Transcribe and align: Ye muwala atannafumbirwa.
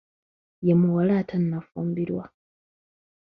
Ye 0.65 0.73
muwala 0.79 1.13
atannafumbirwa. 1.21 2.23